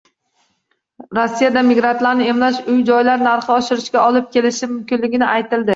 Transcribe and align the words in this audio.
Rossiyada 1.17 1.63
migrantlarni 1.67 2.31
emlash 2.33 2.59
uy-joylar 2.75 3.25
narxi 3.29 3.55
oshishiga 3.61 4.05
olib 4.09 4.37
kelishi 4.37 4.75
mumkinligi 4.79 5.23
aytildi 5.35 5.69